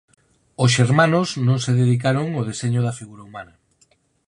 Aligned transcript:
Os 0.63 0.69
xermanos 0.77 1.27
non 1.47 1.57
se 1.63 1.71
dedicaron 1.81 2.27
ao 2.31 2.47
deseño 2.49 2.81
da 2.83 2.97
figura 2.99 3.25
humana. 3.27 3.53